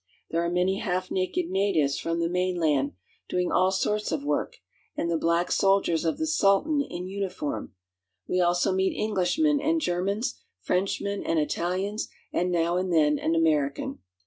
There 0.31 0.43
are 0.43 0.49
many 0.49 0.79
half 0.79 1.11
naked 1.11 1.51
natives 1.51 1.99
from 1.99 2.19
the 2.19 2.27
mainland, 2.27 2.93
doing 3.29 3.51
all 3.51 3.71
sorts 3.71 4.11
of 4.11 4.23
work, 4.23 4.55
and 4.97 5.11
the 5.11 5.15
black 5.15 5.51
soldiers 5.51 6.05
of 6.05 6.17
the 6.17 6.25
Sultan 6.25 6.81
in 6.81 7.05
uniform. 7.05 7.73
We 8.27 8.41
also 8.41 8.71
meet 8.71 8.97
English 8.97 9.37
men 9.37 9.59
and 9.61 9.79
Germans, 9.79 10.41
Frenchmen 10.59 11.21
and 11.23 11.37
Italians, 11.37 12.07
and 12.33 12.51
now 12.51 12.77
and 12.77 12.91
then 12.91 13.19
an 13.19 13.35
American. 13.35 13.99